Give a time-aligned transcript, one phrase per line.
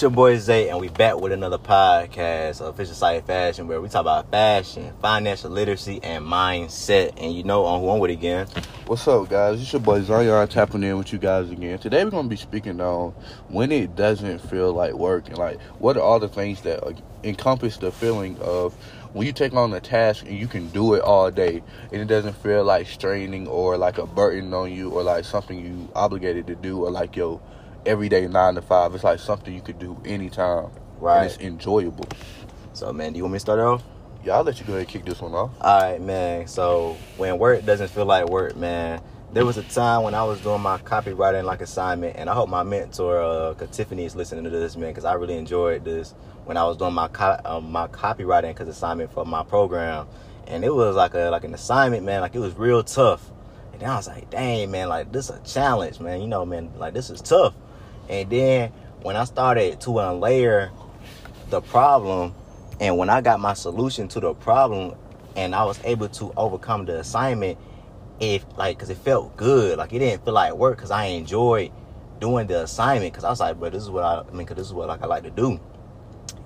[0.00, 3.90] It's your boy Zay, and we back with another podcast, Official Site Fashion, where we
[3.90, 7.12] talk about fashion, financial literacy, and mindset.
[7.18, 8.46] And you know on who I'm with again.
[8.86, 9.60] What's up, guys?
[9.60, 11.78] It's your boy Zion tapping in with you guys again.
[11.78, 13.10] Today we're gonna be speaking on
[13.48, 16.94] when it doesn't feel like work, and like what are all the things that uh,
[17.22, 18.72] encompass the feeling of
[19.12, 22.06] when you take on a task and you can do it all day, and it
[22.06, 26.46] doesn't feel like straining or like a burden on you, or like something you obligated
[26.46, 27.38] to do, or like your
[27.86, 28.94] everyday nine to five.
[28.94, 30.70] It's like something you could do anytime.
[30.98, 31.22] Right.
[31.22, 32.08] And it's enjoyable.
[32.72, 33.82] So, man, do you want me to start off?
[34.22, 35.50] Yeah, I'll let you go ahead and kick this one off.
[35.60, 36.46] All right, man.
[36.46, 40.40] So when work doesn't feel like work, man, there was a time when I was
[40.40, 44.50] doing my copywriting like assignment, and I hope my mentor, uh, Tiffany is listening to
[44.50, 47.86] this, man, because I really enjoyed this when I was doing my co- um, my
[47.86, 50.06] copywriting cause assignment for my program,
[50.46, 53.30] and it was like a like an assignment, man, like it was real tough.
[53.72, 56.20] And then I was like, dang, man, like this is a challenge, man.
[56.20, 57.54] You know, man, like this is tough.
[58.10, 58.72] And then
[59.02, 60.70] when I started to unlayer
[61.48, 62.34] the problem,
[62.80, 64.96] and when I got my solution to the problem,
[65.36, 67.56] and I was able to overcome the assignment,
[68.18, 71.70] if like, cause it felt good, like it didn't feel like work, cause I enjoyed
[72.20, 74.56] doing the assignment, cause I was like, but this is what I, I mean, cause
[74.56, 75.60] this is what like I like to do.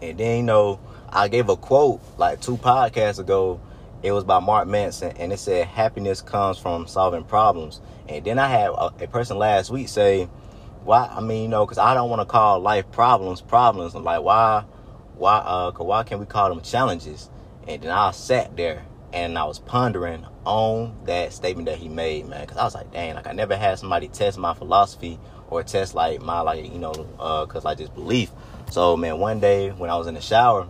[0.02, 3.60] And then you know, I gave a quote like two podcasts ago.
[4.02, 8.38] It was by Mark Manson, and it said, "Happiness comes from solving problems." And then
[8.38, 10.28] I had a, a person last week say,
[10.84, 13.94] why I mean, you know, because I don't want to call life problems problems.
[13.94, 14.64] I'm like, why,
[15.16, 17.30] why, uh, why can't we call them challenges?
[17.66, 22.26] And then I sat there and I was pondering on that statement that he made,
[22.28, 22.42] man.
[22.42, 25.94] Because I was like, dang, like I never had somebody test my philosophy or test
[25.94, 28.30] like my like you know, uh, cause like just belief.
[28.70, 30.68] So man, one day when I was in the shower,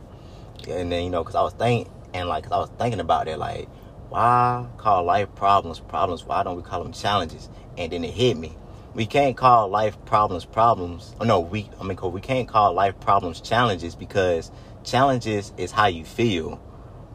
[0.69, 3.39] and then you know, cause I was thinking and like, I was thinking about it,
[3.39, 3.69] like,
[4.09, 6.25] why call life problems problems?
[6.25, 7.49] Why don't we call them challenges?
[7.77, 8.57] And then it hit me
[8.95, 11.15] we can't call life problems problems.
[11.21, 14.51] Oh, no, we I mean we can't call life problems challenges because
[14.85, 16.61] challenges is how you feel.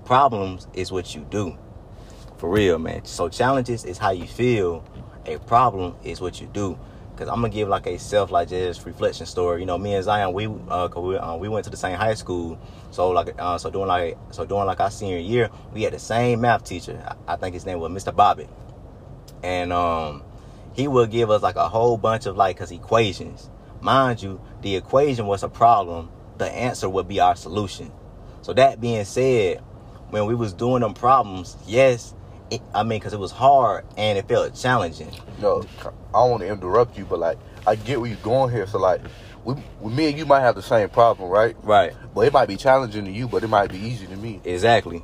[0.05, 1.57] Problems is what you do.
[2.37, 3.05] For real, man.
[3.05, 4.83] So challenges is how you feel.
[5.25, 6.77] A problem is what you do.
[7.15, 9.59] Cause I'm gonna give like a self like just reflection story.
[9.59, 12.13] You know, me and Zion, we uh, we, uh, we went to the same high
[12.13, 12.57] school.
[12.91, 15.99] So like uh, so doing like so doing like our senior year, we had the
[15.99, 16.97] same math teacher.
[17.27, 18.15] I, I think his name was Mr.
[18.15, 18.47] Bobby,
[19.43, 20.23] and um
[20.73, 23.49] he will give us like a whole bunch of like his equations.
[23.81, 26.09] Mind you, the equation was a problem.
[26.37, 27.91] The answer would be our solution.
[28.41, 29.59] So that being said,
[30.09, 32.13] when we was doing them problems, yes,
[32.49, 35.11] it, I mean, because it was hard and it felt challenging.
[35.39, 37.37] No, I don't want to interrupt you, but like
[37.67, 38.67] I get where you're going here.
[38.67, 39.01] So like,
[39.43, 41.55] we, me and you might have the same problem, right?
[41.63, 41.93] Right.
[42.13, 44.41] But it might be challenging to you, but it might be easy to me.
[44.43, 45.03] Exactly.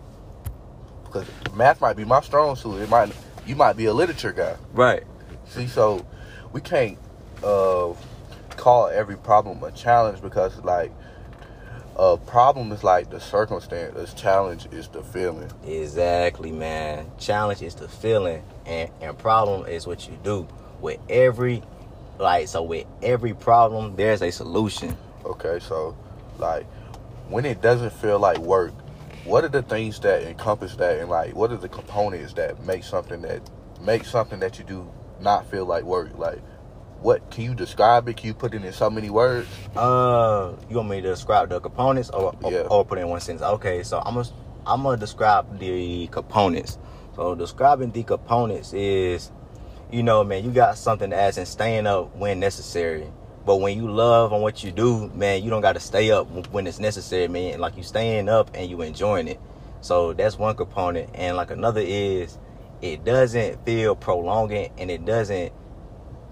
[1.05, 2.81] Because math might be my strong suit.
[2.81, 3.11] It might
[3.45, 4.55] you might be a literature guy.
[4.73, 5.03] Right.
[5.47, 6.05] See, so
[6.51, 6.97] we can't
[7.43, 7.93] uh,
[8.51, 10.91] call every problem a challenge because like
[11.97, 14.11] a problem is like the circumstance.
[14.11, 15.49] A challenge is the feeling.
[15.65, 17.09] Exactly, man.
[17.17, 20.47] Challenge is the feeling, and and problem is what you do.
[20.81, 21.63] With every,
[22.19, 24.97] like, so with every problem, there's a solution.
[25.23, 25.95] Okay, so
[26.37, 26.65] like
[27.29, 28.73] when it doesn't feel like work,
[29.23, 32.83] what are the things that encompass that, and like what are the components that make
[32.83, 33.41] something that
[33.81, 34.89] make something that you do
[35.21, 36.17] not feel like work?
[36.17, 36.39] Like,
[37.01, 38.17] what can you describe it?
[38.17, 39.47] Can you put it in so many words?
[39.75, 42.61] Uh, you want me to describe the components or, Yeah.
[42.61, 43.45] or, or put it in one sentence?
[43.45, 44.27] Okay, so I'm gonna
[44.65, 46.77] I'm gonna describe the components.
[47.15, 49.31] So describing the components is,
[49.91, 53.11] you know, man, you got something as in staying up when necessary.
[53.45, 56.27] But when you love on what you do, man, you don't got to stay up
[56.51, 57.59] when it's necessary, man.
[57.59, 59.39] Like you staying up and you enjoying it.
[59.81, 61.11] So that's one component.
[61.13, 62.39] And like another is,
[62.81, 65.53] it doesn't feel prolonging and it doesn't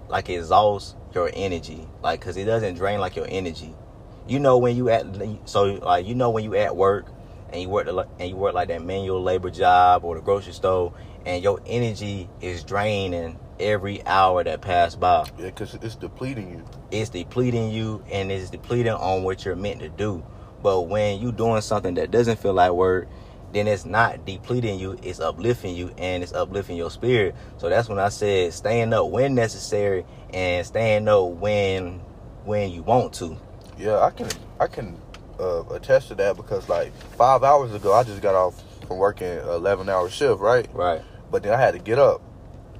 [0.08, 1.88] like exhaust your energy.
[2.02, 3.74] Like, cause it doesn't drain like your energy.
[4.26, 5.06] You know when you at
[5.44, 7.06] so like you know when you at work
[7.52, 10.54] and you work the, and you work like that manual labor job or the grocery
[10.54, 10.94] store
[11.26, 15.28] and your energy is draining every hour that pass by.
[15.38, 16.64] Yeah, because it's depleting you.
[16.90, 20.24] It's depleting you and it's depleting on what you're meant to do.
[20.62, 23.08] But when you doing something that doesn't feel like work,
[23.54, 27.34] then it's not depleting you, it's uplifting you and it's uplifting your spirit.
[27.58, 32.00] So that's when I said staying up when necessary and staying up when
[32.44, 33.36] when you want to.
[33.78, 34.28] Yeah, I can
[34.60, 34.98] I can
[35.38, 39.28] uh, attest to that because like five hours ago, I just got off from working
[39.28, 40.68] an eleven hour shift, right?
[40.74, 41.02] Right.
[41.30, 42.22] But then I had to get up.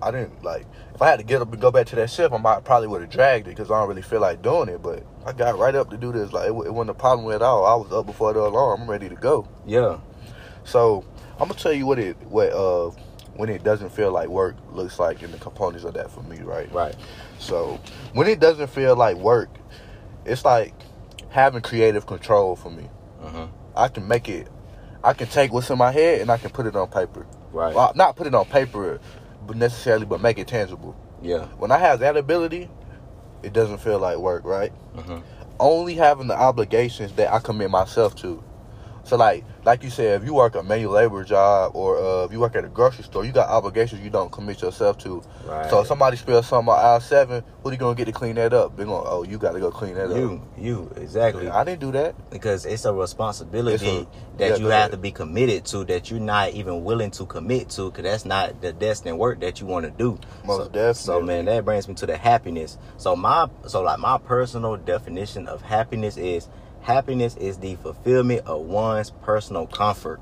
[0.03, 2.32] I didn't like if I had to get up and go back to that shift,
[2.32, 4.81] I might probably would have dragged it because I don't really feel like doing it.
[4.81, 6.32] But I got right up to do this.
[6.32, 7.65] Like it, it wasn't a problem at all.
[7.65, 8.82] I was up before the alarm.
[8.82, 9.49] I'm ready to go.
[9.67, 9.99] Yeah.
[10.64, 12.90] So I'm gonna tell you what it what uh
[13.37, 16.38] when it doesn't feel like work looks like and the components of that for me,
[16.43, 16.70] right?
[16.72, 16.94] Right.
[17.38, 17.81] So
[18.12, 19.50] when it doesn't feel like work,
[20.25, 20.72] it's like
[21.31, 22.88] having creative control for me.
[23.25, 23.49] Mhm.
[23.76, 24.46] I can make it.
[25.02, 27.26] I can take what's in my head and I can put it on paper.
[27.52, 27.75] Right.
[27.75, 29.00] Well, not put it on paper,
[29.46, 30.94] but necessarily, but make it tangible.
[31.20, 31.46] Yeah.
[31.58, 32.70] When I have that ability,
[33.43, 34.72] it doesn't feel like work, right?
[34.96, 35.22] Mhm.
[35.58, 38.43] Only having the obligations that I commit myself to.
[39.04, 42.32] So like, like you said, if you work a manual labor job or uh, if
[42.32, 45.22] you work at a grocery store, you got obligations you don't commit yourself to.
[45.44, 45.68] Right.
[45.70, 48.34] So if somebody spills something on aisle seven, who are you gonna get to clean
[48.36, 48.76] that up?
[48.76, 50.16] They're gonna, oh, you got to go clean that up.
[50.16, 51.48] you, you exactly.
[51.48, 52.14] I didn't do that.
[52.30, 54.06] because it's a responsibility It's a-
[54.38, 57.68] that yeah, you have to be committed to that you're not even willing to commit
[57.70, 60.92] to because that's not the destined work that you want to do Most so, definitely.
[60.94, 65.46] so man that brings me to the happiness so my so like my personal definition
[65.46, 66.48] of happiness is
[66.84, 70.20] happiness is the fulfillment of one's personal comfort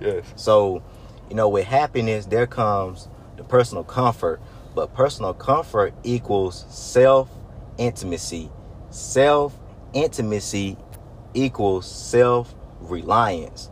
[0.00, 0.24] Yes.
[0.36, 0.82] so,
[1.28, 4.40] you know, with happiness, there comes the personal comfort,
[4.74, 7.28] but personal comfort equals self
[7.78, 8.50] intimacy.
[8.90, 9.58] Self
[9.92, 10.76] intimacy
[11.34, 13.70] equals self reliance.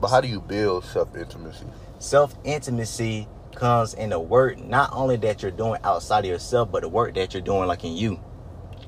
[0.00, 1.66] But how do you build self intimacy?
[1.98, 6.82] Self intimacy comes in the work not only that you're doing outside of yourself, but
[6.82, 8.20] the work that you're doing like in you.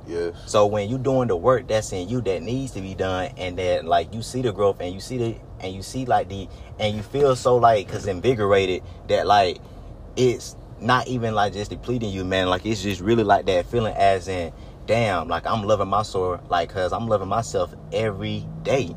[0.09, 0.35] Yes.
[0.47, 3.59] So when you're doing the work that's in you that needs to be done, and
[3.59, 6.49] that like you see the growth, and you see the and you see like the
[6.79, 9.59] and you feel so like cause invigorated that like
[10.17, 12.49] it's not even like just depleting you, man.
[12.49, 14.53] Like it's just really like that feeling as in,
[14.87, 18.95] damn, like I'm loving my soul, like cause I'm loving myself every day.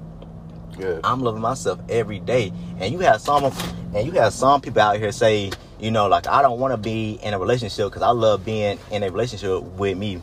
[0.80, 1.00] Yeah.
[1.04, 2.54] I'm loving myself every day.
[2.80, 3.52] And you have some
[3.94, 6.78] and you have some people out here say, you know, like I don't want to
[6.78, 10.22] be in a relationship because I love being in a relationship with me.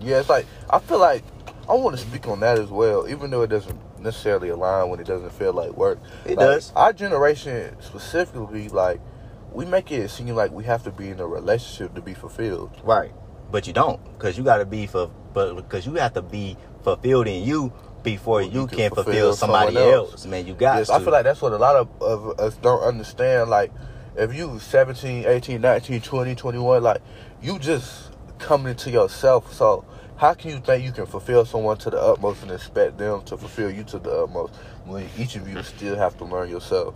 [0.00, 1.22] Yeah, it's like I feel like
[1.68, 4.98] I want to speak on that as well, even though it doesn't necessarily align when
[5.00, 5.98] it doesn't feel like work.
[6.24, 6.72] It Like, does.
[6.74, 9.00] Our generation specifically, like
[9.52, 12.70] we make it seem like we have to be in a relationship to be fulfilled.
[12.84, 13.12] Right.
[13.50, 16.56] But you don't, because you got to be for, but because you have to be
[16.82, 17.72] fulfilled in you
[18.04, 20.12] before you, you can, can fulfill, fulfill somebody else.
[20.12, 20.26] else.
[20.26, 20.94] Man, you got Yes, to.
[20.94, 23.50] I feel like that's what a lot of, of us don't understand.
[23.50, 23.72] Like,
[24.16, 27.02] if you 17, 18, 19, 20, 21, like,
[27.42, 29.52] you just coming into yourself.
[29.52, 29.84] So,
[30.20, 33.38] how can you think you can fulfill someone to the utmost and expect them to
[33.38, 36.94] fulfill you to the utmost when each of you still have to learn yourself?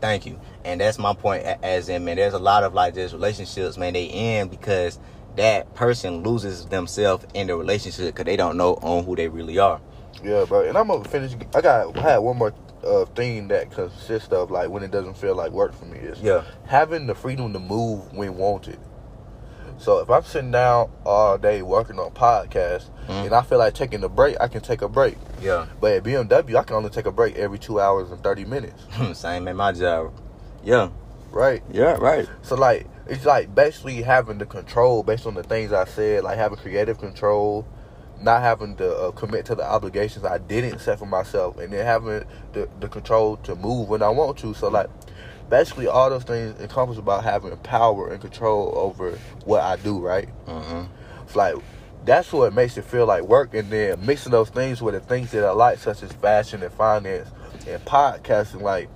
[0.00, 0.40] Thank you.
[0.64, 1.44] And that's my point.
[1.44, 3.92] As in, man, there's a lot of like just relationships, man.
[3.92, 4.98] They end because
[5.36, 9.60] that person loses themselves in the relationship because they don't know on who they really
[9.60, 9.80] are.
[10.24, 10.68] Yeah, bro.
[10.68, 11.34] And I'm gonna finish.
[11.54, 11.96] I got.
[11.96, 12.52] I had one more
[12.84, 16.20] uh, thing that consists of like when it doesn't feel like work for me is
[16.20, 16.42] Yeah.
[16.66, 18.80] having the freedom to move when wanted.
[19.78, 23.26] So if I'm sitting down all day working on podcasts Mhm.
[23.26, 25.16] and I feel like taking a break, I can take a break.
[25.40, 25.66] Yeah.
[25.80, 28.82] But at BMW, I can only take a break every two hours and thirty minutes.
[29.18, 30.12] Same at my job.
[30.62, 30.88] Yeah.
[31.30, 31.62] Right.
[31.70, 31.96] Yeah.
[31.98, 32.28] Right.
[32.42, 36.38] So like it's like basically having the control based on the things I said, like
[36.38, 37.66] having creative control,
[38.22, 41.84] not having to uh, commit to the obligations I didn't set for myself, and then
[41.84, 44.54] having the the control to move when I want to.
[44.54, 44.88] So like
[45.48, 49.98] basically all those things encompass about having power and control over what I do.
[49.98, 50.28] Right.
[50.46, 50.84] Mm-hmm.
[51.22, 51.54] It's like
[52.04, 55.30] that's what makes it feel like work, and then mixing those things with the things
[55.30, 57.30] that I like, such as fashion and finance
[57.66, 58.60] and podcasting.
[58.62, 58.88] Like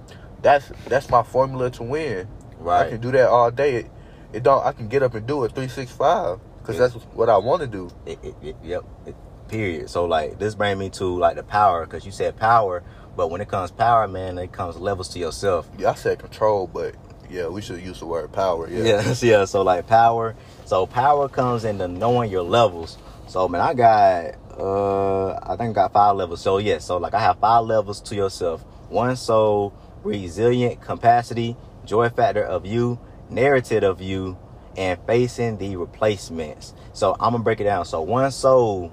[0.43, 2.29] that's that's my formula to win.
[2.59, 3.77] Right, I can do that all day.
[3.77, 3.91] It,
[4.33, 4.65] it don't.
[4.65, 6.89] I can get up and do it three six five because Yeah.
[6.89, 7.91] that's what I want to do.
[8.05, 8.85] It, it, it, yep.
[9.07, 9.15] It,
[9.49, 9.89] period.
[9.89, 12.83] So like this brings me to like the power because you said power,
[13.17, 15.69] but when it comes power, man, it comes levels to yourself.
[15.79, 16.95] Yeah, I said control, but
[17.31, 18.69] yeah, we should use the word power.
[18.69, 19.45] Yeah, Yeah, yeah.
[19.45, 20.35] So like power.
[20.65, 22.99] So power comes into knowing your levels.
[23.27, 26.41] So man, I got uh I think I got five levels.
[26.41, 28.63] So yeah, so like I have five levels to yourself.
[28.89, 32.99] One soul, resilient capacity, joy factor of you,
[33.29, 34.39] narrative of you,
[34.77, 36.73] and facing the replacements.
[36.93, 37.85] So I'm gonna break it down.
[37.85, 38.93] So one soul,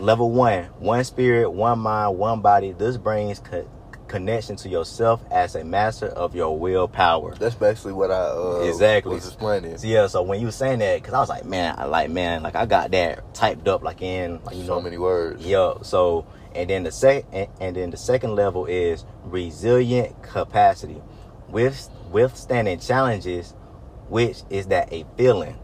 [0.00, 2.72] level one, one spirit, one mind, one body.
[2.72, 3.68] This brings co-
[4.08, 7.34] connection to yourself as a master of your willpower.
[7.36, 9.14] that's basically what I uh, Exactly.
[9.14, 9.76] was explaining.
[9.78, 12.10] So, yeah, so when you were saying that, because I was like, man, I like,
[12.10, 15.44] man, like I got that typed up, like in, like you so know, many words.
[15.46, 15.74] yeah.
[15.82, 21.00] So, and then the sec, and, and then the second level is resilient capacity,
[21.48, 23.54] with withstanding challenges,
[24.08, 25.54] which is that a feeling,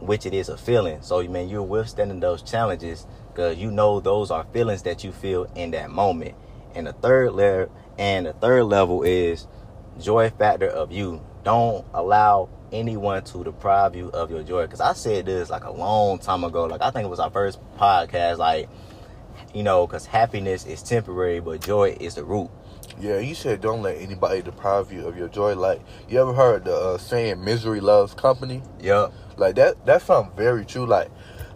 [0.00, 1.00] which it is a feeling.
[1.02, 5.44] So, man, you're withstanding those challenges because you know those are feelings that you feel
[5.54, 6.34] in that moment.
[6.74, 9.46] And the third level, and the third level is
[10.00, 11.22] joy factor of you.
[11.44, 14.62] Don't allow anyone to deprive you of your joy.
[14.62, 16.64] Because I said this like a long time ago.
[16.66, 18.38] Like I think it was our first podcast.
[18.38, 18.68] Like
[19.54, 22.50] you know, because happiness is temporary, but joy is the root.
[23.00, 25.54] Yeah, you said don't let anybody deprive you of your joy.
[25.54, 28.62] Like you ever heard the uh, saying "misery loves company"?
[28.80, 29.12] Yup.
[29.36, 29.84] Like that.
[29.86, 30.86] That's something very true.
[30.86, 31.10] Like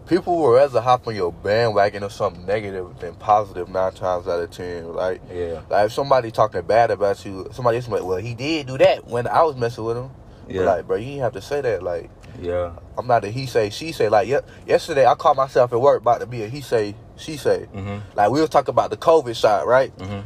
[0.07, 4.39] people will rather hop on your bandwagon of something negative than positive nine times out
[4.39, 4.93] of ten.
[4.93, 5.61] Like, Yeah.
[5.69, 9.07] like if somebody talking bad about you, somebody else like, well, he did do that
[9.07, 10.09] when I was messing with him.
[10.47, 10.59] Yeah.
[10.63, 11.83] But like, bro, you ain't have to say that.
[11.83, 12.09] Like,
[12.41, 12.71] Yeah.
[12.97, 14.09] I'm not a he say she say.
[14.09, 14.47] Like, yep.
[14.65, 17.67] Yesterday I caught myself at work about to be a he say she say.
[17.75, 18.01] Mhm.
[18.15, 19.95] Like we was talking about the COVID shot, right?
[19.97, 20.23] Mhm.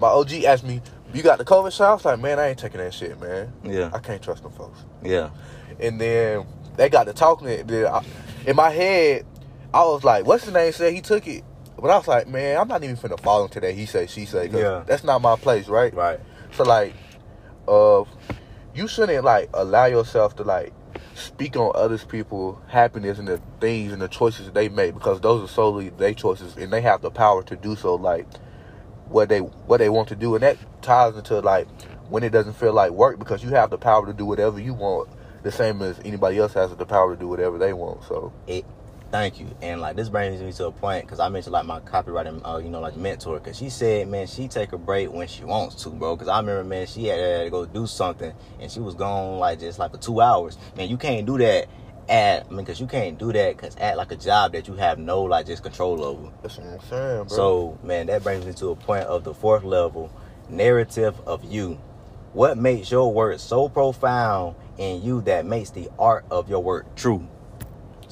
[0.00, 0.80] My OG asked me,
[1.12, 3.52] "You got the COVID shot?" I was like, "Man, I ain't taking that shit, man.
[3.64, 3.90] Yeah.
[3.94, 5.30] I can't trust them folks." Yeah.
[5.80, 6.44] And then
[6.76, 7.48] they got to talking.
[7.48, 8.02] and then I-
[8.46, 9.24] In my head,
[9.72, 11.42] I was like, "What's his name?" Said he took it,
[11.80, 14.24] but I was like, "Man, I'm not even finna fall into that he say she
[14.26, 14.48] say.
[14.48, 14.82] 'cause Yeah.
[14.86, 15.94] That's not my place, right?
[15.94, 16.20] Right.
[16.52, 16.92] So like,
[17.66, 18.04] uh,
[18.74, 20.72] you shouldn't like allow yourself to like
[21.14, 25.42] speak on others people happiness and the things and the choices they make because those
[25.44, 28.26] are solely their choices and they have the power to do so like
[29.08, 31.68] what they what they want to do and that ties into like
[32.08, 34.74] when it doesn't feel like work because you have the power to do whatever you
[34.74, 35.08] want
[35.44, 38.32] the same as anybody else has the power to do whatever they want so.
[38.48, 38.64] It
[39.12, 39.46] thank you.
[39.62, 42.56] And like this brings me to a point because i mentioned like my copywriting uh,
[42.56, 45.84] you know like mentor because she said man she take a break when she wants
[45.84, 46.16] to bro.
[46.16, 49.60] Because i remember man she had to go do something and she was gone like
[49.60, 50.58] just like for two hours.
[50.76, 51.68] Man you can't do that
[52.08, 54.74] at i mean because you can't do that because at like a job that you
[54.74, 56.32] have no like just control over.
[56.42, 57.36] That's what i'm saying bro.
[57.36, 60.10] So man that brings me to a point of the fourth level
[60.48, 61.78] narrative of you
[62.34, 66.94] what makes your work so profound in you that makes the art of your work
[66.96, 67.26] true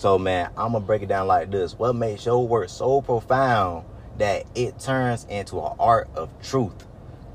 [0.02, 1.78] so man, I'm gonna break it down like this.
[1.78, 3.84] What makes your work so profound
[4.18, 6.74] that it turns into an art of truth?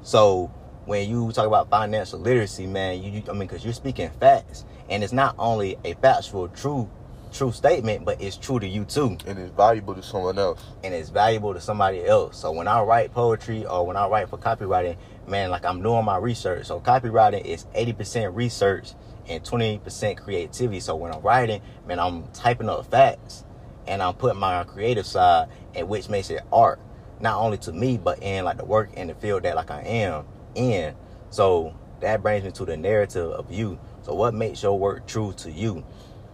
[0.02, 0.52] So
[0.86, 4.66] when you talk about financial literacy, man, you, you I mean, because you're speaking facts,
[4.90, 6.90] and it's not only a factual, true,
[7.32, 10.94] true statement, but it's true to you too, and it's valuable to someone else and
[10.94, 12.38] it's valuable to somebody else.
[12.38, 14.98] So when I write poetry or when I write for copywriting,
[15.28, 16.66] man, like I'm doing my research.
[16.68, 18.94] So copywriting is 80% research
[19.28, 20.80] and 20% creativity.
[20.80, 23.44] So when I'm writing, man, I'm typing up facts
[23.88, 26.80] and I'm putting my creative side, and which makes it art,
[27.22, 29.82] not only to me, but in like the work in the field that like I
[29.82, 30.94] am in.
[31.30, 33.80] So that brings me to the narrative of you.
[34.04, 35.86] So what makes your work true to you?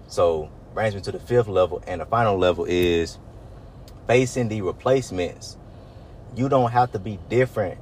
[0.08, 3.20] So brings me to the fifth level, and the final level is
[4.08, 5.58] facing the replacements.
[6.36, 7.80] You don't have to be different.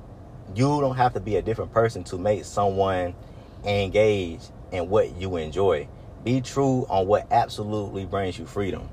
[0.55, 3.15] You don't have to be a different person to make someone
[3.63, 4.41] engage
[4.71, 5.87] in what you enjoy.
[6.23, 8.89] Be true on what absolutely brings you freedom.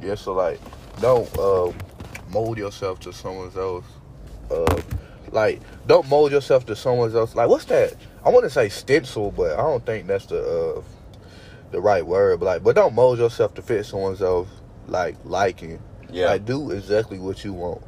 [0.00, 0.60] Yeah, so like,
[1.00, 1.72] don't uh,
[2.28, 3.84] mold yourself to someone else.
[4.50, 4.82] Uh,
[5.30, 7.34] like, don't mold yourself to someone else.
[7.34, 7.94] Like, what's that?
[8.24, 10.42] I want to say stencil, but I don't think that's the
[10.78, 10.82] uh,
[11.70, 12.40] the right word.
[12.40, 14.48] But like, but don't mold yourself to fit someone else
[14.86, 15.80] like liking.
[16.10, 16.26] Yeah.
[16.26, 17.82] Like, do exactly what you want.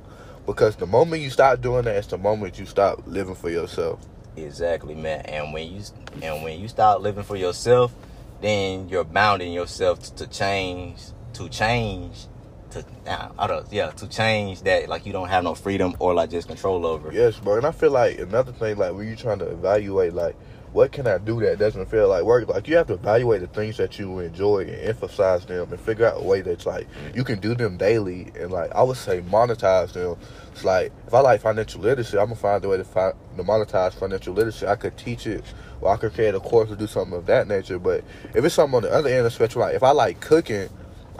[0.46, 4.00] Because the moment you stop doing that, it's the moment you stop living for yourself.
[4.36, 5.20] Exactly, man.
[5.22, 5.82] And when you
[6.22, 7.94] and when you start living for yourself,
[8.40, 10.98] then you're bounding yourself to, to change,
[11.34, 12.26] to change,
[12.70, 16.48] to uh, yeah, to change that like you don't have no freedom or like just
[16.48, 17.12] control over.
[17.12, 17.56] Yes, bro.
[17.56, 20.36] And I feel like another thing, like when you're trying to evaluate, like,
[20.74, 22.48] what can I do that doesn't feel like work?
[22.48, 26.04] Like, you have to evaluate the things that you enjoy and emphasize them and figure
[26.04, 29.20] out a way that's like you can do them daily and, like, I would say
[29.20, 30.16] monetize them.
[30.50, 33.44] It's like, if I like financial literacy, I'm gonna find a way to, fi- to
[33.44, 34.66] monetize financial literacy.
[34.66, 35.44] I could teach it
[35.80, 37.78] or I could create a course or do something of that nature.
[37.78, 38.02] But
[38.34, 40.68] if it's something on the other end of the spectrum, like, if I like cooking,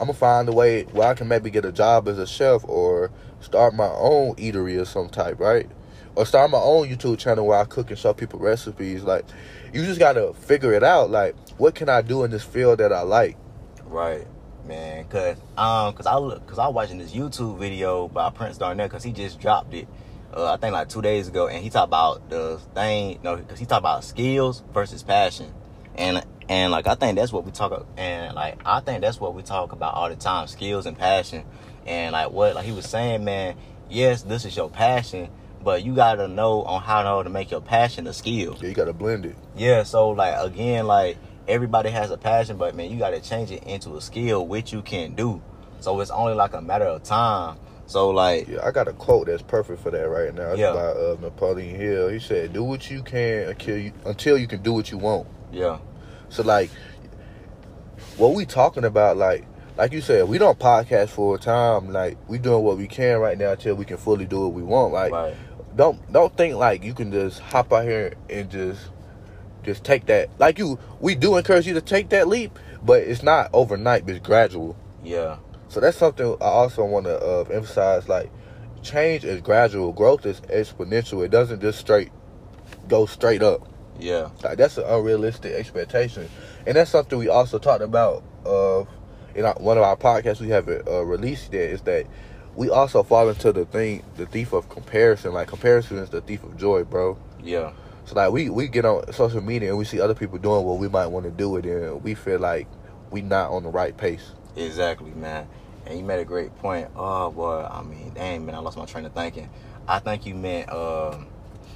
[0.01, 2.65] I'm gonna find a way where I can maybe get a job as a chef
[2.65, 5.71] or start my own eatery of some type, right?
[6.17, 9.03] Or start my own YouTube channel where I cook and show people recipes.
[9.03, 9.25] Like,
[9.73, 11.11] you just gotta figure it out.
[11.11, 13.37] Like, what can I do in this field that I like?
[13.85, 14.27] Right,
[14.67, 15.05] man.
[15.07, 18.89] Cause um, cause I look, cause I was watching this YouTube video by Prince Darnell,
[18.89, 19.89] cause he just dropped it.
[20.33, 23.19] Uh, I think like two days ago, and he talked about the thing.
[23.23, 25.53] No, cause he talked about skills versus passion,
[25.97, 29.35] and and like I think that's what we talk and like I think that's what
[29.35, 31.45] we talk about all the time: skills and passion.
[31.87, 33.57] And like what like he was saying, man.
[33.91, 35.29] Yes, this is your passion,
[35.65, 38.59] but you gotta know on how to, know to make your passion a skill.
[38.61, 39.37] Yeah, you gotta blend it.
[39.57, 41.17] Yeah, so like again, like
[41.49, 44.83] everybody has a passion, but man, you gotta change it into a skill which you
[44.83, 45.43] can do.
[45.81, 47.59] So it's only like a matter of time.
[47.87, 50.51] So like Yeah, I got a quote that's perfect for that right now.
[50.51, 50.73] It's Yeah.
[50.73, 52.09] by uh, Napoleon Hill.
[52.09, 55.27] He said, "Do what you can until you until you can do what you want."
[55.53, 55.79] yeah,
[56.31, 56.71] So like,
[58.17, 59.45] what we talking about, like,
[59.77, 61.93] like you said, we don't podcast full time.
[61.93, 64.63] Like, we doing what we can right now until we can fully do what we
[64.63, 64.93] want.
[64.93, 65.35] Like, right.
[65.77, 68.91] Don't don't think like you can just hop out here and just
[69.65, 70.29] just take that.
[70.39, 74.07] Like you, we do encourage you to take that leap, but it's not overnight.
[74.07, 74.77] But it's gradual.
[75.03, 75.39] Yeah.
[75.69, 78.09] So that's something I also want to uh, emphasize.
[78.09, 78.31] Like,
[78.83, 79.93] change is gradual.
[79.93, 81.25] Growth is exponential.
[81.25, 82.13] It doesn't just straight
[82.89, 83.67] go straight up.
[83.99, 84.31] Yeah.
[84.43, 86.29] Like that's an unrealistic expectation,
[86.67, 88.85] and that's something we also talked about uh,
[89.35, 92.07] in our, one of our podcasts we haven't uh, released yet is that
[92.57, 95.33] we also fall into the thing, the thief of comparison.
[95.33, 97.19] Like comparison is the thief of joy, bro.
[97.43, 97.73] Yeah.
[98.07, 100.79] So like we we get on social media and we see other people doing what
[100.79, 102.67] we might want to do it, and we feel like
[103.11, 104.33] we not on the right pace.
[104.57, 105.49] Exactly, man.
[105.87, 106.89] And you made a great point.
[106.97, 109.51] Oh boy, I mean, dang man, I lost my train of thinking.
[109.87, 111.27] I think you meant, um,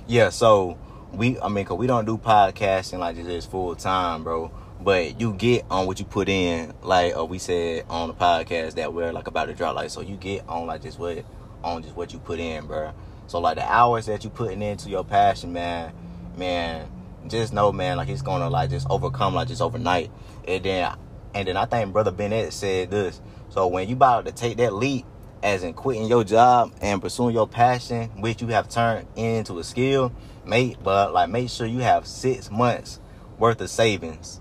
[0.07, 0.31] yeah.
[0.31, 0.79] So
[1.13, 4.51] we, I mean, cause we don't do podcasting like this full time, bro.
[4.81, 8.75] But you get on what you put in, like uh, we said on the podcast
[8.75, 9.75] that we're like about to drop.
[9.75, 11.25] Like, so you get on like just what
[11.65, 12.93] on just what you put in, bro.
[13.27, 15.93] So like the hours that you putting into your passion, man,
[16.37, 16.89] man,
[17.27, 20.11] just know, man, like it's gonna like just overcome like just overnight.
[20.47, 20.95] And then,
[21.35, 23.21] and then I think brother Bennett said this.
[23.51, 25.05] So when you about to take that leap,
[25.43, 29.65] as in quitting your job and pursuing your passion, which you have turned into a
[29.65, 30.13] skill,
[30.45, 33.01] mate, but like make sure you have six months
[33.39, 34.41] worth of savings.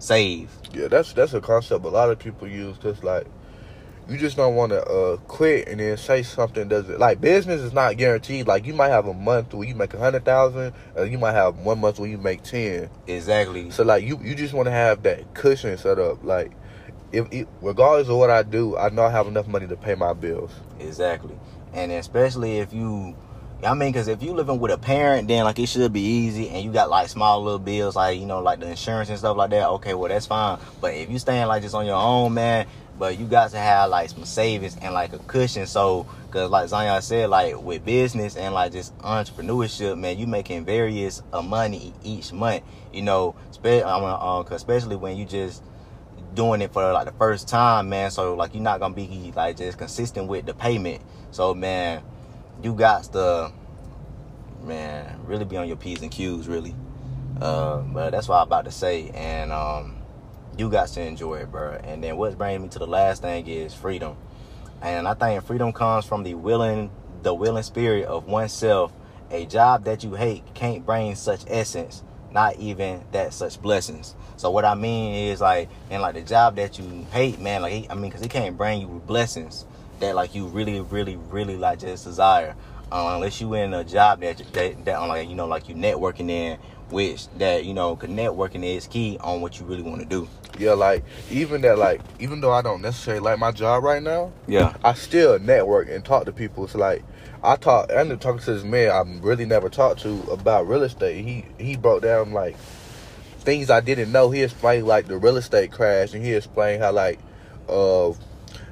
[0.00, 0.50] Save.
[0.72, 2.76] Yeah, that's that's a concept a lot of people use.
[2.78, 3.26] Cause like
[4.08, 7.72] you just don't want to uh, quit and then say something doesn't like business is
[7.72, 8.46] not guaranteed.
[8.46, 11.32] Like you might have a month where you make a hundred thousand, or you might
[11.34, 12.90] have one month where you make ten.
[13.06, 13.70] Exactly.
[13.70, 16.24] So like you you just want to have that cushion set up.
[16.24, 16.52] Like
[17.12, 19.94] if it, regardless of what I do, I know I have enough money to pay
[19.94, 20.52] my bills.
[20.78, 21.38] Exactly.
[21.72, 23.14] And especially if you
[23.64, 26.48] I mean, because if you living with a parent, then like it should be easy,
[26.48, 29.36] and you got like small little bills, like you know, like the insurance and stuff
[29.36, 29.68] like that.
[29.68, 30.58] Okay, well that's fine.
[30.80, 32.66] But if you staying like just on your own, man,
[32.98, 35.66] but you got to have like some savings and like a cushion.
[35.66, 40.64] So, cause like Zion said, like with business and like just entrepreneurship, man, you making
[40.64, 42.62] various uh, money each month.
[42.94, 45.62] You know, spe- um, uh, especially when you just
[46.34, 48.10] doing it for like the first time, man.
[48.10, 51.02] So like you're not gonna be like just consistent with the payment.
[51.30, 52.02] So man
[52.62, 53.52] you got to,
[54.62, 56.74] man, really be on your P's and Q's, really.
[57.40, 59.10] Uh, but that's what I'm about to say.
[59.10, 59.96] And um,
[60.58, 61.80] you got to enjoy it, bro.
[61.82, 64.16] And then what's bringing me to the last thing is freedom.
[64.82, 66.90] And I think freedom comes from the willing,
[67.22, 68.92] the willing spirit of oneself.
[69.30, 74.16] A job that you hate can't bring such essence, not even that such blessings.
[74.36, 77.86] So what I mean is like, and like the job that you hate, man, like
[77.90, 79.66] I mean, cause it can't bring you blessings
[80.00, 82.54] that like you really, really, really like just desire.
[82.92, 86.28] Uh, unless you in a job that that, that like you know like you networking
[86.28, 86.58] in,
[86.90, 90.28] which that you know, cause networking is key on what you really want to do.
[90.58, 94.32] Yeah, like even that, like even though I don't necessarily like my job right now,
[94.48, 96.64] yeah, I still network and talk to people.
[96.64, 97.04] It's like
[97.42, 100.68] I talk, I ended up talking to this man I really never talked to about
[100.68, 101.24] real estate.
[101.24, 102.56] He he broke down like
[103.38, 104.30] things I didn't know.
[104.30, 107.20] He explained like the real estate crash, and he explained how like
[107.68, 108.12] uh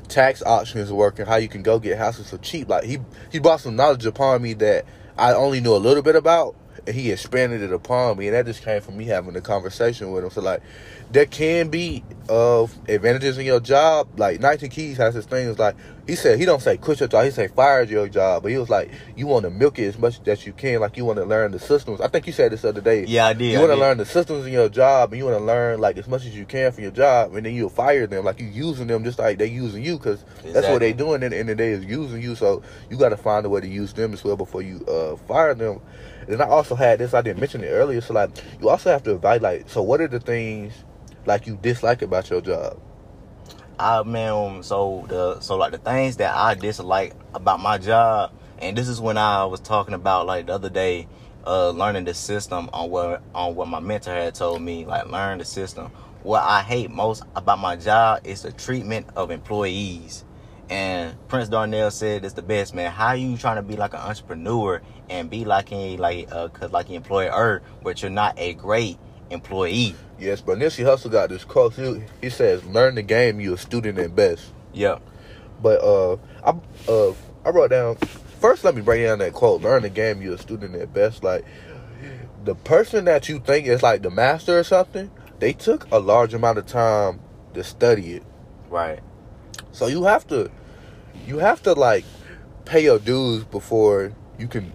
[0.09, 2.68] tax auctions work and how you can go get houses for cheap.
[2.68, 2.99] Like he
[3.31, 4.85] he brought some knowledge upon me that
[5.16, 6.55] I only knew a little bit about,
[6.86, 10.10] and he expanded it upon me, and that just came from me having a conversation
[10.10, 10.30] with him.
[10.30, 10.62] So like,
[11.10, 14.08] there can be of uh, advantages in your job.
[14.18, 15.48] Like 19 Keys has this thing.
[15.48, 17.24] Is like he said he don't say quit your job.
[17.24, 18.42] He say fire your job.
[18.42, 20.80] But he was like you want to milk it as much as you can.
[20.80, 22.00] Like you want to learn the systems.
[22.00, 23.04] I think you said this other day.
[23.06, 23.52] Yeah, I did.
[23.52, 25.96] You want to learn the systems in your job, and you want to learn like
[25.96, 28.24] as much as you can from your job, and then you'll fire them.
[28.24, 30.52] Like you using them just like they using you because exactly.
[30.52, 31.22] that's what they doing.
[31.22, 32.34] At the end of the day is using you.
[32.34, 35.16] So you got to find a way to use them as well before you uh,
[35.16, 35.80] fire them.
[36.28, 37.14] And I also had this.
[37.14, 38.00] I didn't mention it earlier.
[38.00, 39.42] So like you also have to evaluate.
[39.42, 40.72] Like, so what are the things
[41.26, 42.80] like you dislike about your job?
[43.78, 48.76] I man, so the so like the things that I dislike about my job, and
[48.76, 51.06] this is when I was talking about like the other day,
[51.46, 55.38] uh, learning the system on what on what my mentor had told me, like learn
[55.38, 55.92] the system.
[56.24, 60.24] What I hate most about my job is the treatment of employees.
[60.70, 62.90] And Prince Darnell said it's the best, man.
[62.92, 66.72] How you trying to be like an entrepreneur and be like a like uh cause
[66.72, 68.98] like an employer, but you're not a great
[69.31, 69.94] employee.
[70.18, 71.74] Yes, but Nipsey Hussle got this quote.
[71.74, 73.40] He, he says, "Learn the game.
[73.40, 74.98] You a student at best." Yeah.
[75.62, 76.50] But uh, I
[76.90, 77.96] uh I wrote down
[78.40, 78.64] first.
[78.64, 79.62] Let me break down that quote.
[79.62, 80.20] Learn the game.
[80.20, 81.24] You a student at best.
[81.24, 81.44] Like
[82.44, 86.35] the person that you think is like the master or something, they took a large
[86.35, 87.20] amount of time
[87.54, 88.22] to study it.
[88.68, 89.00] Right.
[89.73, 90.51] So you have to,
[91.27, 92.05] you have to like
[92.64, 94.73] pay your dues before you can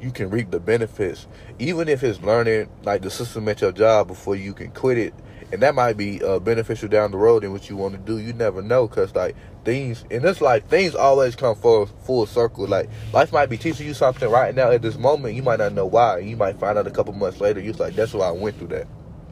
[0.00, 1.26] you can reap the benefits,
[1.58, 5.14] even if it's learning like the system at your job before you can quit it.
[5.50, 8.18] And that might be uh, beneficial down the road in what you want to do.
[8.18, 12.66] You never know, cause like things in this life, things always come full full circle.
[12.66, 15.72] Like life might be teaching you something right now at this moment, you might not
[15.72, 16.18] know why.
[16.18, 17.60] You might find out a couple months later.
[17.60, 18.86] You're like, that's why I went through that.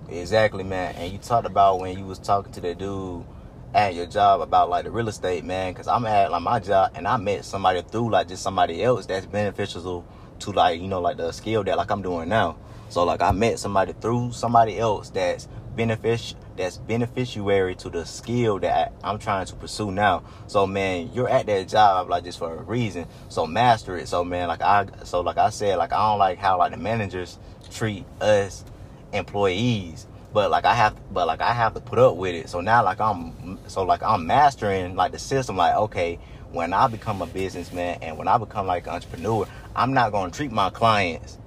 [0.09, 0.95] Exactly, man.
[0.97, 3.25] And you talked about when you was talking to that dude
[3.75, 5.75] at your job about like the real estate, man.
[5.75, 9.07] Cause I'm at like my job, and I met somebody through like just somebody else
[9.07, 10.05] that's beneficial
[10.39, 12.57] to like you know like the skill that like I'm doing now.
[12.89, 18.59] So like I met somebody through somebody else that's beneficial that's beneficiary to the skill
[18.61, 20.25] that I'm trying to pursue now.
[20.47, 23.07] So man, you're at that job like just for a reason.
[23.29, 24.09] So master it.
[24.09, 26.79] So man, like I so like I said, like I don't like how like the
[26.79, 27.39] managers
[27.71, 28.65] treat us
[29.13, 30.07] employees.
[30.37, 32.51] But like I have but like I have to put up with it.
[32.51, 36.19] So now like I'm so like I'm mastering like the system, like, okay,
[36.53, 40.31] when I become a businessman and when I become like an entrepreneur, I'm not gonna
[40.31, 41.39] treat my clients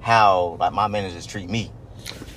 [0.00, 1.70] how like my managers treat me.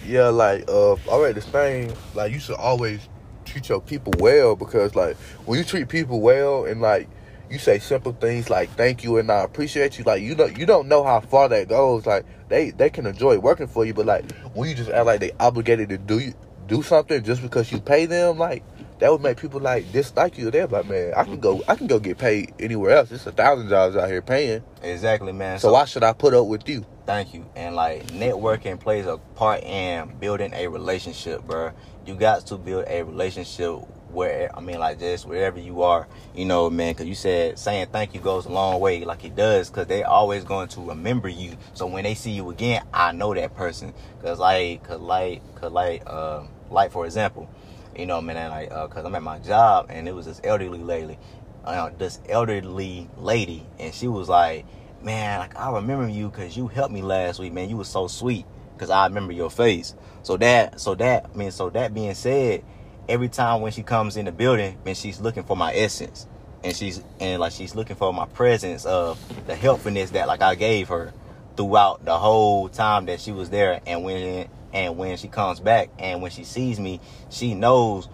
[0.05, 2.99] Yeah, like uh, all right, this thing like you should always
[3.45, 7.09] treat your people well because like when you treat people well and like
[7.49, 10.65] you say simple things like thank you and I appreciate you, like you know you
[10.65, 12.05] don't know how far that goes.
[12.05, 15.19] Like they they can enjoy working for you, but like when you just act like
[15.19, 16.33] they obligated to do you
[16.67, 18.63] do something just because you pay them, like
[18.99, 20.49] that would make people like dislike you.
[20.51, 23.11] They're like, man, I can go, I can go get paid anywhere else.
[23.11, 24.63] It's a thousand jobs out here paying.
[24.81, 25.59] Exactly, man.
[25.59, 26.85] So, why should I put up with you?
[27.05, 27.45] Thank you.
[27.55, 31.71] And like networking plays a part in building a relationship, bro.
[32.05, 33.81] You got to build a relationship
[34.15, 36.93] where I mean, like just wherever you are, you know, man.
[36.93, 40.03] Because you said saying thank you goes a long way, like it does, because they
[40.03, 41.57] always going to remember you.
[41.73, 43.93] So when they see you again, I know that person.
[44.23, 47.49] Cause like, cause like, cause like, uh, like for example,
[47.95, 50.79] you know, man, like, uh, cause I'm at my job and it was this elderly
[50.79, 51.19] lady,
[51.63, 54.65] uh, this elderly lady, and she was like,
[55.01, 57.69] man, like I remember you because you helped me last week, man.
[57.69, 59.95] You was so sweet because I remember your face.
[60.23, 62.63] So that, so that, I mean, so that being said,
[63.07, 66.27] every time when she comes in the building, man, she's looking for my essence,
[66.63, 70.55] and she's and like she's looking for my presence of the helpfulness that like I
[70.55, 71.13] gave her
[71.55, 75.89] throughout the whole time that she was there, and when and when she comes back
[75.99, 78.09] and when she sees me, she knows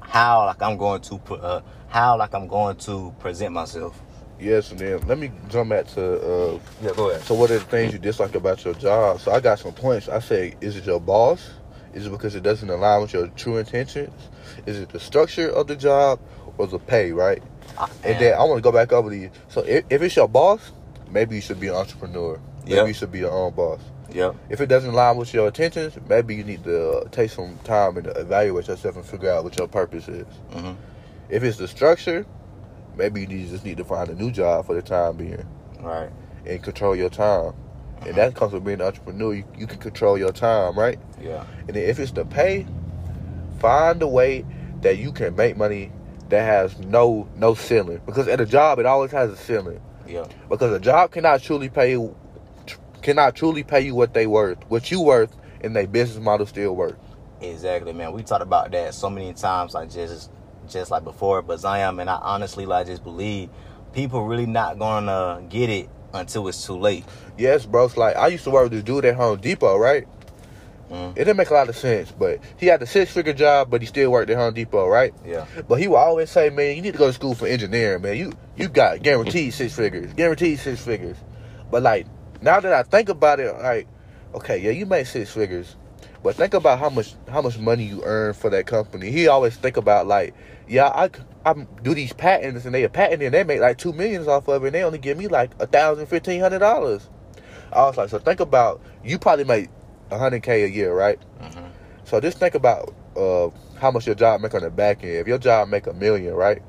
[0.00, 4.00] how like I'm going to put uh, how like I'm going to present myself.
[4.38, 7.22] Yes, and then let me jump back to uh, Yeah, go ahead.
[7.22, 9.18] So what are the things you dislike about your job?
[9.20, 10.10] So I got some points.
[10.10, 11.50] I say, is it your boss?
[11.94, 14.12] Is it because it doesn't align with your true intentions?
[14.66, 16.20] Is it the structure of the job
[16.58, 17.42] or the pay, right?
[18.04, 19.30] And then I want to go back over these.
[19.48, 20.72] So if, if it's your boss,
[21.10, 22.40] maybe you should be an entrepreneur.
[22.64, 22.86] Maybe Yep.
[22.88, 23.80] you should be your own boss.
[24.12, 24.34] Yep.
[24.48, 27.96] If it doesn't align with your intentions, maybe you need to uh, take some time
[27.96, 30.26] and evaluate yourself and figure out what your purpose is.
[30.52, 30.72] hmm
[31.28, 32.24] If it's the structure,
[32.96, 35.44] maybe you need, just need to find a new job for the time being
[35.80, 36.10] Right.
[36.44, 37.52] and control your time.
[38.06, 39.34] And that comes with being an entrepreneur.
[39.34, 40.98] You, you can control your time, right?
[41.20, 41.44] Yeah.
[41.66, 42.66] And then if it's the pay,
[43.58, 44.44] find a way
[44.82, 45.90] that you can make money
[46.28, 48.00] that has no no ceiling.
[48.06, 49.80] Because at a job, it always has a ceiling.
[50.06, 50.26] Yeah.
[50.48, 52.16] Because a job cannot truly pay you,
[52.66, 56.46] tr- cannot truly pay you what they worth, what you worth, and their business model
[56.46, 56.98] still work.
[57.40, 58.12] Exactly, man.
[58.12, 60.30] We talked about that so many times, like just
[60.68, 61.42] just like before.
[61.42, 63.50] But Zion, man, I honestly like just believe
[63.92, 67.04] people really not gonna get it until it's too late.
[67.36, 67.84] Yes, bro.
[67.84, 70.06] It's like I used to work with this dude at Home Depot, right?
[70.90, 71.12] Mm.
[71.12, 73.80] It didn't make a lot of sense, but he had the six figure job, but
[73.80, 75.12] he still worked at Home Depot, right?
[75.24, 75.46] Yeah.
[75.68, 78.16] But he would always say, "Man, you need to go to school for engineering, man.
[78.16, 81.16] You you got guaranteed six figures, guaranteed six figures."
[81.70, 82.06] But like
[82.40, 83.88] now that I think about it, like,
[84.34, 85.74] okay, yeah, you make six figures,
[86.22, 89.10] but think about how much how much money you earn for that company.
[89.10, 90.34] He always think about like,
[90.68, 91.10] yeah, I
[91.44, 94.48] I do these patents and they are patented and they make like two millions off
[94.48, 97.08] of it, and they only give me like a thousand, fifteen hundred dollars.
[97.72, 99.68] I was like, so think about you probably make
[100.10, 101.18] a hundred k a year, right?
[101.40, 101.66] hmm
[102.04, 105.16] So just think about uh, how much your job make on the back end.
[105.16, 106.62] If your job make a million, right?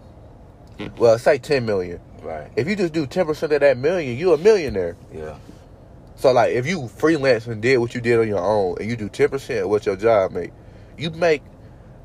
[0.98, 2.00] Well, say ten million.
[2.22, 2.52] Right.
[2.56, 4.96] If you just do ten percent of that million, you a millionaire.
[5.14, 5.38] Yeah.
[6.16, 8.96] So like, if you freelance and did what you did on your own, and you
[8.96, 10.52] do ten percent of what your job make,
[10.98, 11.44] you make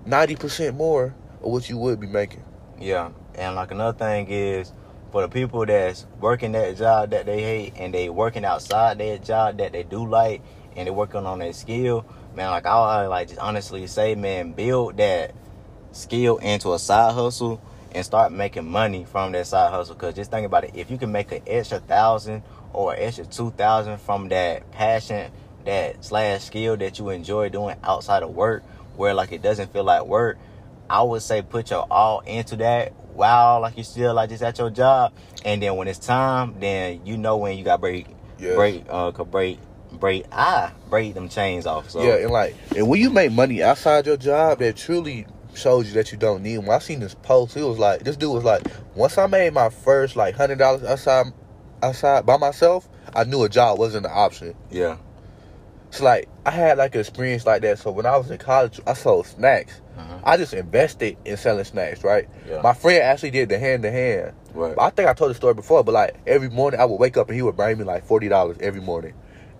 [0.07, 2.45] ninety percent more of what you would be making.
[2.81, 3.11] Yeah.
[3.35, 4.73] And like another thing is
[5.11, 9.25] for the people that's working that job that they hate and they working outside that
[9.25, 10.43] job that they do like
[10.77, 12.05] and they're working on that skill,
[12.35, 15.35] man, like I like just honestly say, man, build that
[15.93, 17.61] skill into a side hustle
[17.95, 19.95] and start making money from that side hustle.
[19.95, 23.25] Cause just think about it, if you can make an extra thousand or an extra
[23.27, 25.31] two thousand from that passion,
[25.65, 28.63] that slash skill that you enjoy doing outside of work,
[28.97, 30.39] where like it doesn't feel like work,
[30.89, 32.95] I would say put your all into that.
[33.15, 35.13] Wow, like you still like just at your job,
[35.45, 38.07] and then when it's time, then you know when you got break,
[38.39, 38.55] Yes.
[38.57, 39.59] break, uh, could break,
[39.99, 41.91] break, ah, break them chains off.
[41.91, 45.87] So Yeah, and like, and when you make money outside your job, that truly shows
[45.89, 46.59] you that you don't need.
[46.59, 48.63] When I seen this post, it was like this dude was like,
[48.95, 51.27] once I made my first like hundred dollars outside,
[51.83, 54.55] outside by myself, I knew a job wasn't an option.
[54.71, 54.97] yeah,
[55.91, 57.79] So like, I had like an experience like that.
[57.79, 59.81] So when I was in college, I sold snacks.
[59.99, 60.21] Mhm.
[60.25, 62.27] I just invested in selling snacks, right?
[62.49, 62.63] Yeah.
[62.63, 64.33] My friend actually did the hand to hand.
[64.55, 67.17] right, I think I told the story before, but like every morning I would wake
[67.19, 69.13] up and he would bring me like forty dollars every morning,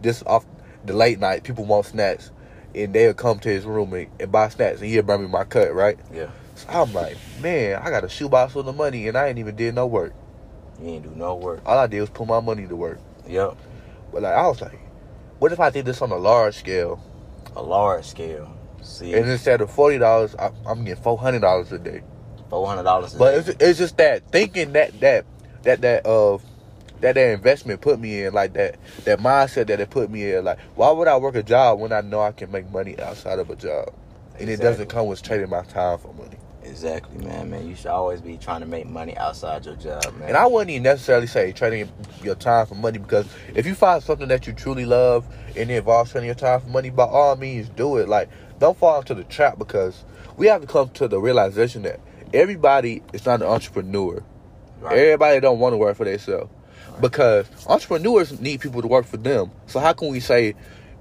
[0.03, 0.45] just off
[0.85, 1.45] the late night.
[1.45, 2.31] People want snacks,
[2.75, 5.45] and they'll come to his room and, and buy snacks, and he'll bring me my
[5.45, 5.99] cut, right?
[6.13, 6.31] Yeah.
[6.55, 9.57] So I'm like, man, I got a shoebox full of money, and I ain't even
[9.57, 10.13] did no work.
[10.81, 11.63] You ain't do no work.
[11.65, 12.99] All I did was put my money to work.
[13.29, 13.57] Yep.
[14.13, 14.79] But like, I was like,
[15.39, 17.03] what if I did this on a large scale?
[17.57, 18.55] A large scale.
[18.83, 20.35] See, And instead of forty dollars,
[20.67, 22.03] I'm getting four hundred dollars a day.
[22.51, 23.15] four hundred dollars.
[23.15, 25.25] But it's, it's just that thinking that that
[25.63, 26.43] that that of
[27.03, 30.45] that that investment put me in like that that mindset that it put me in
[30.45, 33.39] like why would I work a job when I know I can make money outside
[33.39, 33.93] of a job
[34.39, 36.37] and it doesn't come with trading my time for money.
[36.63, 37.51] exactly, man.
[37.51, 40.29] Man, you should always be trying to make money outside your job, man.
[40.29, 41.91] And I wouldn't even necessarily say trading
[42.23, 45.75] your time for money because if you find something that you truly love and it
[45.75, 48.09] involves trading your time for money, by all means do it.
[48.09, 50.05] Like don't fall into the trap because
[50.37, 52.01] we have to come to the realization that
[52.33, 54.23] everybody is not an entrepreneur.
[54.81, 54.99] Right.
[54.99, 56.51] Everybody don't want to work for themselves
[57.03, 59.51] because entrepreneurs need people to work for them.
[59.67, 60.55] So how can we say,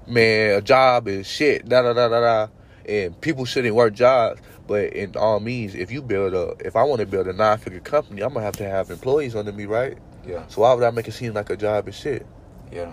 [0.06, 2.48] man, a job is shit, da da da da da,
[2.86, 4.42] and people shouldn't work jobs?
[4.66, 7.58] But in all means, if you build a, if I want to build a nine
[7.58, 9.96] figure company, I'm gonna have to have employees under me, right?
[10.26, 10.46] Yeah.
[10.48, 12.26] So why would I make it seem like a job is shit?
[12.70, 12.92] Yeah.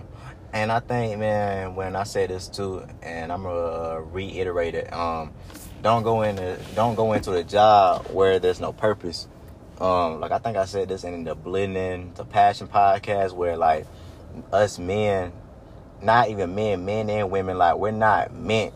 [0.52, 5.32] And I think, man, when I say this too, and I'm gonna reiterate it, um,
[5.82, 9.28] don't go into don't go into a job where there's no purpose.
[9.80, 13.86] Um, like I think I said this in the Blending the Passion podcast, where like
[14.52, 15.32] us men,
[16.02, 18.74] not even men, men and women, like we're not meant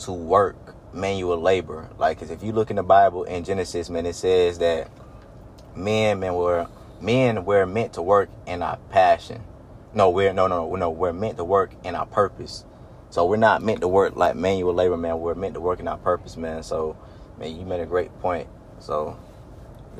[0.00, 0.56] to work
[0.92, 1.88] manual labor.
[1.98, 4.88] Like, 'cause if you look in the Bible in Genesis, man, it says that
[5.74, 6.66] men, man, were
[7.00, 9.42] men were meant to work in our passion.
[9.94, 10.90] No, we're no, no, no.
[10.90, 12.64] We're meant to work in our purpose.
[13.08, 15.20] So we're not meant to work like manual labor, man.
[15.20, 16.62] We're meant to work in our purpose, man.
[16.64, 16.96] So,
[17.38, 18.48] man, you made a great point.
[18.80, 19.16] So,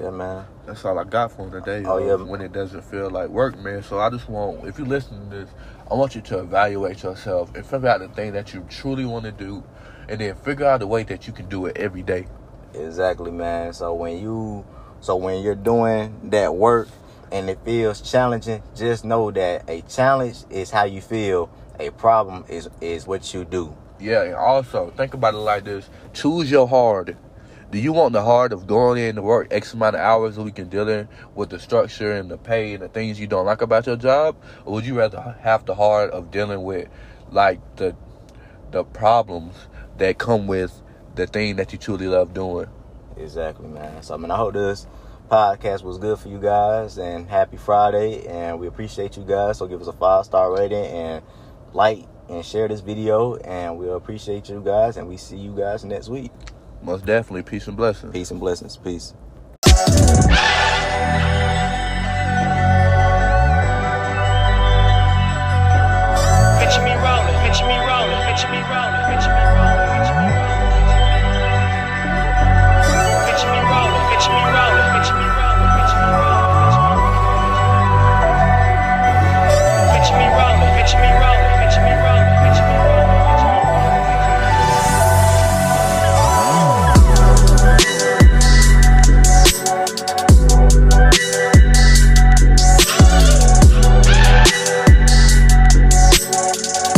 [0.01, 0.47] yeah, man.
[0.67, 1.85] That's all I got for today.
[1.85, 2.15] Oh, yeah.
[2.15, 3.83] Um, when it doesn't feel like work, man.
[3.83, 5.51] So I just want, if you listen to this,
[5.91, 9.25] I want you to evaluate yourself and figure out the thing that you truly want
[9.25, 9.63] to do,
[10.09, 12.27] and then figure out a way that you can do it every day.
[12.75, 13.73] Exactly, man.
[13.73, 14.65] So when you,
[15.01, 16.89] so when you're doing that work
[17.31, 21.51] and it feels challenging, just know that a challenge is how you feel.
[21.79, 23.77] A problem is is what you do.
[24.01, 27.17] Yeah, and also think about it like this: choose your hard.
[27.75, 30.45] Do you want the hard of going in to work X amount of hours a
[30.45, 33.63] week and dealing with the structure and the pay and the things you don't like
[33.63, 36.89] about your job, or would you rather have the hard of dealing with
[37.33, 37.97] like the
[38.71, 39.57] the problems
[39.99, 40.83] that come with
[41.17, 42.69] the thing that you truly love doing?
[43.17, 44.05] Exactly, man.
[44.05, 44.87] So I mean, I hope this
[45.29, 48.25] podcast was good for you guys, and happy Friday.
[48.29, 49.59] And we appreciate you guys.
[49.59, 51.25] So give us a five star rating and
[51.73, 54.97] like and share this video, and we'll appreciate you guys.
[54.97, 56.31] And we see you guys next week.
[56.85, 58.13] Most definitely, peace and blessings.
[58.13, 58.77] Peace and blessings.
[58.77, 59.15] Peace.